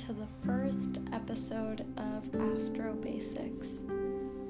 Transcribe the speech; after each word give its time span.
to 0.00 0.14
the 0.14 0.46
first 0.46 0.98
episode 1.12 1.84
of 1.98 2.24
Astro 2.56 2.94
Basics. 2.94 3.82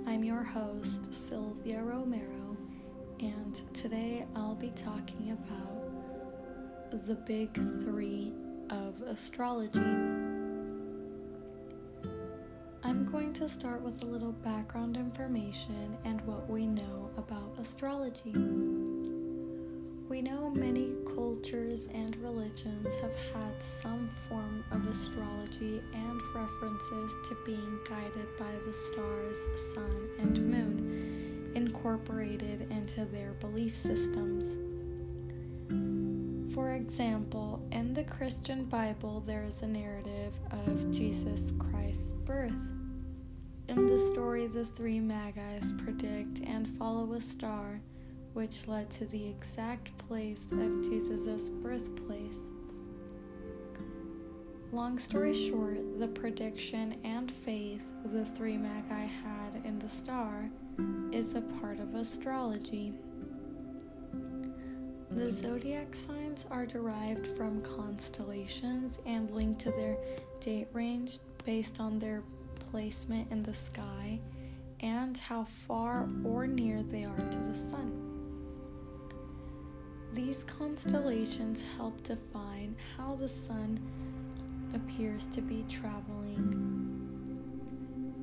I'm 0.06 0.22
your 0.22 0.44
host, 0.44 1.12
Sylvia 1.12 1.82
Romero, 1.82 2.56
and 3.18 3.60
today 3.74 4.26
I'll 4.36 4.54
be 4.54 4.70
talking 4.76 5.32
about 5.32 7.04
the 7.04 7.16
big 7.16 7.52
three 7.82 8.32
of 8.70 9.02
astrology. 9.02 9.80
I'm 12.84 13.08
going 13.10 13.32
to 13.32 13.48
start 13.48 13.82
with 13.82 14.04
a 14.04 14.06
little 14.06 14.32
background 14.32 14.96
information 14.96 15.98
and 16.04 16.20
what 16.26 16.48
we 16.48 16.68
know 16.68 17.10
about 17.16 17.56
astrology. 17.58 18.34
We 20.08 20.22
know 20.22 20.50
many 20.50 20.92
cultures 21.12 21.88
and 21.92 21.99
religions 22.30 22.94
have 22.96 23.14
had 23.34 23.60
some 23.60 24.08
form 24.28 24.64
of 24.70 24.86
astrology 24.86 25.82
and 25.92 26.20
references 26.34 27.16
to 27.28 27.36
being 27.44 27.78
guided 27.88 28.28
by 28.38 28.52
the 28.64 28.72
stars, 28.72 29.36
sun, 29.74 30.08
and 30.20 30.50
moon 30.50 31.52
incorporated 31.54 32.70
into 32.70 33.04
their 33.06 33.32
belief 33.34 33.74
systems. 33.74 34.58
For 36.54 36.72
example, 36.74 37.60
in 37.72 37.94
the 37.94 38.04
Christian 38.04 38.64
Bible, 38.64 39.20
there 39.20 39.44
is 39.44 39.62
a 39.62 39.66
narrative 39.66 40.34
of 40.52 40.90
Jesus 40.92 41.52
Christ's 41.58 42.12
birth. 42.24 42.52
In 43.68 43.86
the 43.86 43.98
story, 44.12 44.46
the 44.46 44.64
three 44.64 45.00
Magi's 45.00 45.72
predict 45.72 46.40
and 46.40 46.68
follow 46.78 47.12
a 47.14 47.20
star 47.20 47.80
which 48.32 48.68
led 48.68 48.90
to 48.90 49.06
the 49.06 49.28
exact 49.28 49.96
place 49.98 50.52
of 50.52 50.82
Jesus' 50.82 51.48
birthplace. 51.48 52.48
Long 54.72 54.98
story 54.98 55.34
short, 55.34 55.98
the 55.98 56.06
prediction 56.06 56.96
and 57.02 57.30
faith 57.30 57.82
the 58.04 58.24
three 58.24 58.56
magi 58.56 59.04
had 59.04 59.62
in 59.64 59.78
the 59.78 59.88
star 59.88 60.48
is 61.12 61.34
a 61.34 61.40
part 61.40 61.80
of 61.80 61.94
astrology. 61.94 62.94
The 65.10 65.32
zodiac 65.32 65.96
signs 65.96 66.46
are 66.52 66.66
derived 66.66 67.26
from 67.36 67.62
constellations 67.62 69.00
and 69.06 69.28
linked 69.32 69.60
to 69.62 69.72
their 69.72 69.96
date 70.38 70.68
range 70.72 71.18
based 71.44 71.80
on 71.80 71.98
their 71.98 72.22
placement 72.70 73.30
in 73.32 73.42
the 73.42 73.54
sky 73.54 74.20
and 74.78 75.18
how 75.18 75.44
far 75.66 76.08
or 76.24 76.46
near 76.46 76.82
they 76.82 77.04
are 77.04 77.16
to 77.16 77.38
the 77.38 77.54
sun. 77.54 78.09
These 80.12 80.42
constellations 80.42 81.64
help 81.76 82.02
define 82.02 82.74
how 82.96 83.14
the 83.14 83.28
sun 83.28 83.78
appears 84.74 85.28
to 85.28 85.40
be 85.40 85.64
traveling. 85.68 86.66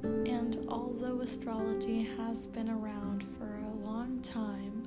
And 0.03 0.65
although 0.67 1.21
astrology 1.21 2.03
has 2.17 2.47
been 2.47 2.69
around 2.69 3.23
for 3.37 3.45
a 3.45 3.85
long 3.85 4.19
time, 4.21 4.83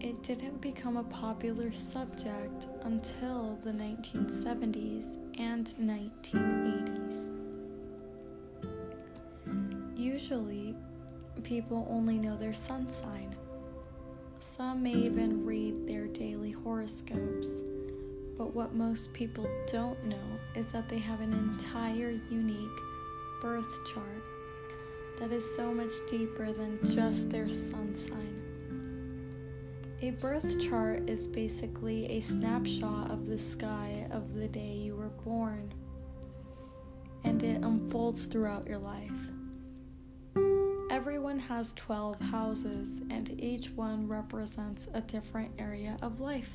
it 0.00 0.20
didn't 0.24 0.60
become 0.60 0.96
a 0.96 1.04
popular 1.04 1.72
subject 1.72 2.66
until 2.82 3.56
the 3.62 3.70
1970s 3.70 5.04
and 5.38 5.66
1980s. 5.80 7.32
Usually, 9.96 10.74
people 11.44 11.86
only 11.88 12.18
know 12.18 12.36
their 12.36 12.52
sun 12.52 12.90
sign 12.90 13.34
some 14.40 14.82
may 14.82 14.92
even 14.92 15.44
read 15.44 15.86
their 15.88 16.06
daily 16.06 16.50
horoscopes. 16.50 17.48
But 18.36 18.54
what 18.54 18.74
most 18.74 19.12
people 19.12 19.48
don't 19.66 20.02
know 20.04 20.38
is 20.54 20.66
that 20.68 20.88
they 20.88 20.98
have 20.98 21.20
an 21.20 21.32
entire 21.32 22.10
unique 22.30 22.80
birth 23.40 23.78
chart 23.86 24.22
that 25.18 25.32
is 25.32 25.44
so 25.56 25.72
much 25.72 25.92
deeper 26.10 26.52
than 26.52 26.78
just 26.94 27.30
their 27.30 27.48
sun 27.48 27.94
sign. 27.94 28.42
A 30.02 30.10
birth 30.10 30.60
chart 30.60 31.08
is 31.08 31.26
basically 31.26 32.06
a 32.06 32.20
snapshot 32.20 33.10
of 33.10 33.26
the 33.26 33.38
sky 33.38 34.06
of 34.10 34.34
the 34.34 34.48
day 34.48 34.74
you 34.74 34.94
were 34.94 35.08
born, 35.24 35.72
and 37.24 37.42
it 37.42 37.64
unfolds 37.64 38.26
throughout 38.26 38.66
your 38.66 38.78
life. 38.78 39.10
Everyone 40.96 41.38
has 41.38 41.74
12 41.74 42.18
houses, 42.22 43.02
and 43.10 43.38
each 43.38 43.68
one 43.72 44.08
represents 44.08 44.88
a 44.94 45.02
different 45.02 45.50
area 45.58 45.98
of 46.00 46.20
life. 46.20 46.50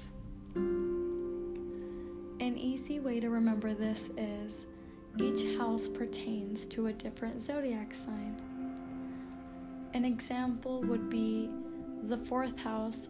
An 0.56 2.56
easy 2.58 3.00
way 3.00 3.20
to 3.20 3.30
remember 3.30 3.76
this 3.76 4.10
is 4.18 4.66
each 5.20 5.60
house 5.60 5.88
pertains 5.88 6.66
to 6.66 6.88
a 6.88 6.94
different 6.94 7.40
zodiac 7.40 7.94
sign. 7.94 8.42
An 9.94 10.06
example 10.06 10.82
would 10.86 11.08
be 11.08 11.52
the 12.08 12.18
fourth 12.18 12.60
house. 12.60 13.10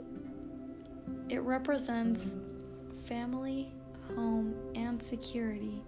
It 1.29 1.43
represents 1.43 2.35
family, 3.07 3.71
home, 4.15 4.53
and 4.75 5.01
security. 5.01 5.81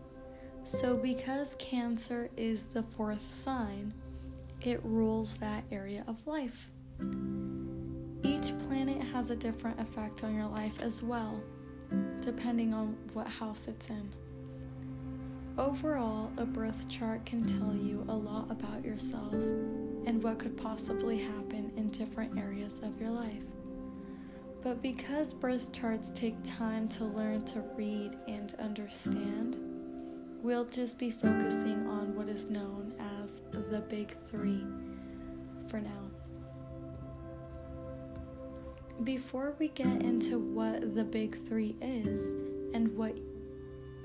So, 0.63 0.95
because 0.95 1.57
Cancer 1.59 2.29
is 2.37 2.67
the 2.67 2.83
fourth 2.83 3.29
sign, 3.29 3.93
it 4.67 4.79
rules 4.83 5.37
that 5.37 5.63
area 5.71 6.03
of 6.07 6.25
life. 6.27 6.69
Each 8.23 8.57
planet 8.67 9.01
has 9.13 9.29
a 9.29 9.35
different 9.35 9.79
effect 9.79 10.23
on 10.23 10.35
your 10.35 10.47
life 10.47 10.81
as 10.81 11.01
well, 11.03 11.41
depending 12.21 12.73
on 12.73 12.95
what 13.13 13.27
house 13.27 13.67
it's 13.67 13.89
in. 13.89 14.09
Overall, 15.57 16.31
a 16.37 16.45
birth 16.45 16.87
chart 16.89 17.25
can 17.25 17.45
tell 17.45 17.75
you 17.75 18.03
a 18.07 18.15
lot 18.15 18.49
about 18.49 18.83
yourself 18.83 19.33
and 19.33 20.23
what 20.23 20.39
could 20.39 20.57
possibly 20.57 21.19
happen 21.19 21.71
in 21.77 21.89
different 21.89 22.37
areas 22.37 22.79
of 22.81 22.99
your 22.99 23.11
life. 23.11 23.43
But 24.63 24.81
because 24.81 25.33
birth 25.33 25.71
charts 25.71 26.11
take 26.15 26.35
time 26.43 26.87
to 26.89 27.03
learn 27.03 27.43
to 27.45 27.59
read 27.75 28.17
and 28.27 28.55
understand, 28.59 29.59
we'll 30.41 30.65
just 30.65 30.97
be 30.97 31.11
focusing 31.11 31.85
on 31.87 32.15
what 32.15 32.29
is 32.29 32.47
known 32.47 32.93
as 32.99 33.12
the 33.69 33.81
big 33.81 34.15
three 34.29 34.63
for 35.67 35.79
now. 35.79 35.89
Before 39.03 39.55
we 39.59 39.69
get 39.69 40.01
into 40.01 40.39
what 40.39 40.95
the 40.95 41.03
big 41.03 41.45
three 41.47 41.75
is 41.81 42.27
and 42.73 42.95
what 42.95 43.17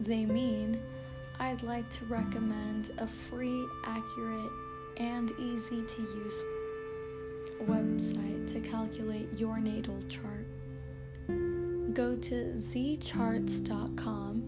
they 0.00 0.24
mean, 0.24 0.80
I'd 1.38 1.62
like 1.62 1.88
to 1.90 2.04
recommend 2.06 2.90
a 2.98 3.06
free, 3.06 3.64
accurate, 3.84 4.50
and 4.96 5.30
easy 5.38 5.82
to 5.82 6.02
use 6.02 6.42
website 7.68 8.46
to 8.52 8.60
calculate 8.60 9.28
your 9.36 9.58
natal 9.60 10.00
chart. 10.08 10.46
Go 11.92 12.16
to 12.16 12.54
zcharts.com 12.56 14.42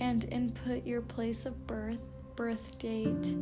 and 0.00 0.24
input 0.32 0.86
your 0.86 1.02
place 1.02 1.46
of 1.46 1.66
birth, 1.66 1.98
birth 2.36 2.78
date, 2.78 3.36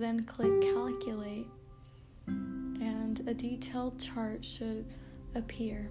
then 0.00 0.24
click 0.24 0.62
calculate, 0.62 1.46
and 2.26 3.20
a 3.28 3.34
detailed 3.34 4.00
chart 4.00 4.42
should 4.42 4.86
appear. 5.34 5.90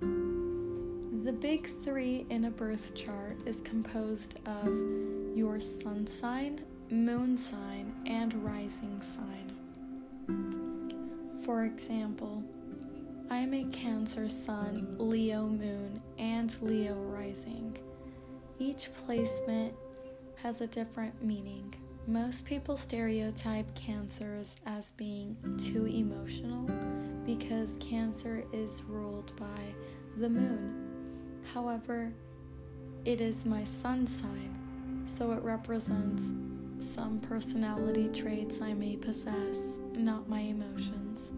The 0.00 1.32
big 1.32 1.70
three 1.82 2.26
in 2.28 2.44
a 2.44 2.50
birth 2.50 2.94
chart 2.94 3.38
is 3.46 3.62
composed 3.62 4.38
of 4.44 4.68
your 5.34 5.60
sun 5.60 6.06
sign, 6.06 6.60
moon 6.90 7.38
sign, 7.38 7.94
and 8.04 8.34
rising 8.44 9.00
sign. 9.00 9.52
For 11.42 11.64
example, 11.64 12.42
I 13.30 13.38
am 13.38 13.54
a 13.54 13.64
Cancer 13.64 14.28
Sun, 14.28 14.96
Leo 14.98 15.46
Moon, 15.46 16.02
and 16.18 16.54
Leo 16.60 16.96
Rising. 16.96 17.78
Each 18.58 18.90
placement 19.06 19.72
has 20.42 20.60
a 20.60 20.66
different 20.66 21.22
meaning. 21.22 21.74
Most 22.06 22.44
people 22.44 22.76
stereotype 22.76 23.74
cancers 23.74 24.56
as 24.66 24.90
being 24.90 25.38
too 25.58 25.86
emotional 25.86 26.68
because 27.24 27.78
cancer 27.78 28.44
is 28.52 28.82
ruled 28.82 29.34
by 29.36 29.74
the 30.18 30.28
moon. 30.28 31.40
However, 31.54 32.12
it 33.06 33.22
is 33.22 33.46
my 33.46 33.64
sun 33.64 34.06
sign, 34.06 35.06
so 35.06 35.32
it 35.32 35.42
represents 35.42 36.34
some 36.78 37.20
personality 37.20 38.10
traits 38.10 38.60
I 38.60 38.74
may 38.74 38.96
possess, 38.96 39.78
not 39.94 40.28
my 40.28 40.40
emotions. 40.40 41.32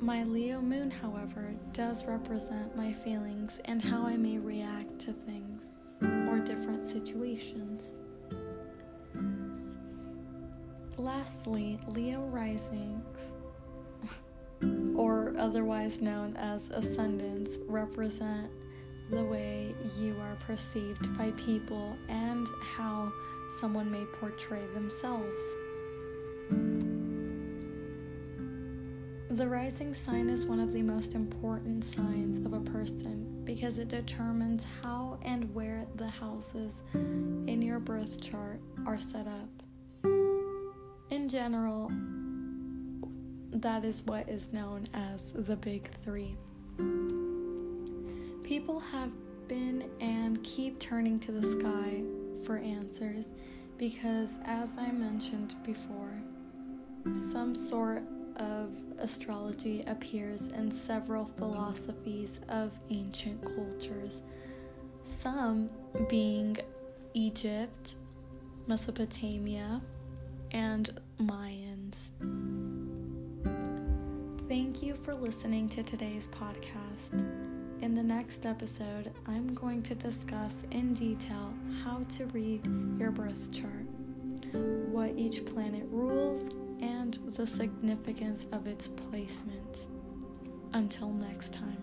My 0.00 0.22
Leo 0.22 0.60
moon, 0.60 0.92
however, 0.92 1.56
does 1.72 2.04
represent 2.04 2.76
my 2.76 2.92
feelings 2.92 3.60
and 3.64 3.82
how 3.82 4.06
I 4.06 4.16
may 4.16 4.38
react 4.38 5.00
to 5.00 5.12
things 5.12 5.74
or 6.28 6.38
different 6.38 6.86
situations. 6.86 7.94
Lastly, 11.08 11.78
Leo 11.86 12.20
risings, 12.26 13.32
or 14.94 15.32
otherwise 15.38 16.02
known 16.02 16.36
as 16.36 16.68
ascendants, 16.68 17.56
represent 17.66 18.50
the 19.08 19.24
way 19.24 19.74
you 19.98 20.14
are 20.20 20.36
perceived 20.46 21.16
by 21.16 21.30
people 21.30 21.96
and 22.10 22.46
how 22.76 23.10
someone 23.58 23.90
may 23.90 24.04
portray 24.20 24.60
themselves. 24.74 25.42
The 29.30 29.48
rising 29.48 29.94
sign 29.94 30.28
is 30.28 30.44
one 30.44 30.60
of 30.60 30.74
the 30.74 30.82
most 30.82 31.14
important 31.14 31.84
signs 31.86 32.44
of 32.44 32.52
a 32.52 32.60
person 32.60 33.40
because 33.44 33.78
it 33.78 33.88
determines 33.88 34.66
how 34.82 35.18
and 35.22 35.54
where 35.54 35.86
the 35.96 36.08
houses 36.08 36.82
in 36.92 37.62
your 37.62 37.78
birth 37.78 38.20
chart 38.20 38.60
are 38.86 38.98
set 38.98 39.26
up. 39.26 39.67
In 41.10 41.26
general, 41.26 41.90
that 43.50 43.82
is 43.82 44.04
what 44.04 44.28
is 44.28 44.52
known 44.52 44.86
as 44.92 45.32
the 45.32 45.56
Big 45.56 45.88
Three. 46.04 46.36
People 48.42 48.78
have 48.78 49.12
been 49.48 49.88
and 50.00 50.42
keep 50.44 50.78
turning 50.78 51.18
to 51.20 51.32
the 51.32 51.42
sky 51.42 52.02
for 52.44 52.58
answers 52.58 53.28
because, 53.78 54.38
as 54.44 54.70
I 54.76 54.92
mentioned 54.92 55.54
before, 55.64 56.12
some 57.32 57.54
sort 57.54 58.02
of 58.36 58.70
astrology 58.98 59.82
appears 59.86 60.48
in 60.48 60.70
several 60.70 61.24
philosophies 61.24 62.40
of 62.50 62.72
ancient 62.90 63.42
cultures, 63.56 64.22
some 65.04 65.70
being 66.10 66.58
Egypt, 67.14 67.94
Mesopotamia, 68.66 69.80
and 70.52 70.90
Mayans. 71.20 72.10
Thank 74.48 74.82
you 74.82 74.94
for 74.94 75.14
listening 75.14 75.68
to 75.70 75.82
today's 75.82 76.28
podcast. 76.28 77.20
In 77.82 77.94
the 77.94 78.02
next 78.02 78.46
episode, 78.46 79.12
I'm 79.26 79.54
going 79.54 79.82
to 79.82 79.94
discuss 79.94 80.64
in 80.70 80.94
detail 80.94 81.54
how 81.84 82.04
to 82.16 82.26
read 82.26 82.66
your 82.98 83.10
birth 83.10 83.52
chart, 83.52 83.86
what 84.90 85.12
each 85.16 85.44
planet 85.44 85.86
rules, 85.90 86.48
and 86.80 87.14
the 87.26 87.46
significance 87.46 88.46
of 88.52 88.66
its 88.66 88.88
placement. 88.88 89.86
Until 90.72 91.12
next 91.12 91.54
time. 91.54 91.78